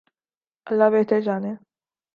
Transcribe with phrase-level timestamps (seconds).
[0.67, 1.53] اللہ بہتر جانے۔